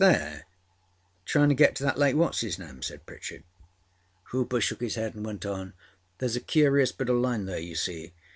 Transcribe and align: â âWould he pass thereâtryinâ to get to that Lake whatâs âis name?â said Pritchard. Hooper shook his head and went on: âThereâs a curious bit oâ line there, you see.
â 0.01 0.03
âWould 0.07 0.17
he 0.17 0.19
pass 0.19 0.43
thereâtryinâ 1.45 1.49
to 1.49 1.53
get 1.53 1.75
to 1.75 1.83
that 1.83 1.97
Lake 1.99 2.15
whatâs 2.15 2.47
âis 2.47 2.57
name?â 2.57 2.83
said 2.83 3.05
Pritchard. 3.05 3.43
Hooper 4.31 4.59
shook 4.59 4.81
his 4.81 4.95
head 4.95 5.13
and 5.13 5.23
went 5.23 5.45
on: 5.45 5.75
âThereâs 6.19 6.35
a 6.35 6.39
curious 6.39 6.91
bit 6.91 7.07
oâ 7.09 7.21
line 7.21 7.45
there, 7.45 7.59
you 7.59 7.75
see. 7.75 8.11